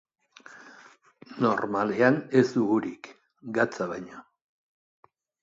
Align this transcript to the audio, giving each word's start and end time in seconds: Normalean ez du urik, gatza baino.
Normalean 1.45 2.17
ez 2.41 2.43
du 2.57 2.65
urik, 2.79 3.11
gatza 3.59 3.89
baino. 3.95 4.25